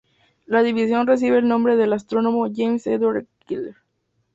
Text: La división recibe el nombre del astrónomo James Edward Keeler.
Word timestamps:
La 0.47 0.63
división 0.63 1.05
recibe 1.05 1.37
el 1.37 1.47
nombre 1.47 1.75
del 1.75 1.93
astrónomo 1.93 2.47
James 2.51 2.87
Edward 2.87 3.27
Keeler. 3.45 3.75